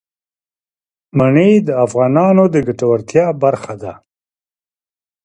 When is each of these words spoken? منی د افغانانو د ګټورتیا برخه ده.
منی 1.17 1.51
د 1.67 1.69
افغانانو 1.85 2.43
د 2.53 2.55
ګټورتیا 2.67 3.25
برخه 3.43 3.73
ده. 3.81 3.93